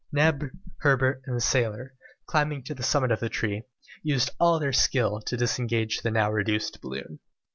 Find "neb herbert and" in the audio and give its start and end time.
0.11-1.35